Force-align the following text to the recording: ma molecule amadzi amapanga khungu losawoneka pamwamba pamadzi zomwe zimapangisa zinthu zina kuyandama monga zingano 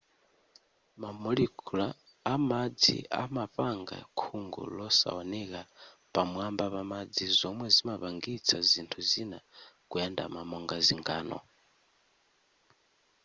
ma 1.01 1.09
molecule 1.23 1.87
amadzi 2.33 2.97
amapanga 3.23 3.97
khungu 4.19 4.61
losawoneka 4.77 5.61
pamwamba 6.13 6.65
pamadzi 6.75 7.25
zomwe 7.39 7.65
zimapangisa 7.75 8.57
zinthu 8.69 8.99
zina 9.11 9.39
kuyandama 9.89 10.39
monga 10.49 10.77
zingano 10.87 11.37